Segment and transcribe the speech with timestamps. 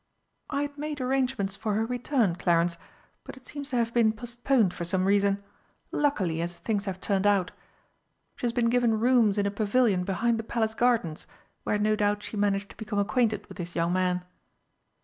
[0.49, 2.75] "I had made arrangements for her return, Clarence,
[3.23, 5.43] but it seems to have been postponed for some reason
[5.91, 7.51] luckily, as things have turned out.
[8.35, 11.27] She has been given rooms in a pavilion behind the Palace Gardens,
[11.65, 14.25] where no doubt she managed to become acquainted with this young man."